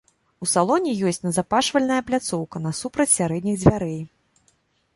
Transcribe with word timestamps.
У 0.43 0.45
салоне 0.53 0.93
ёсць 1.11 1.21
назапашвальная 1.27 1.99
пляцоўка 2.09 2.63
насупраць 2.65 3.09
сярэдніх 3.17 3.61
дзвярэй. 3.61 3.97